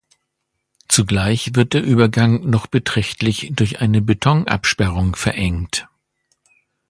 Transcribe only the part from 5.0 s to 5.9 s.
verengt.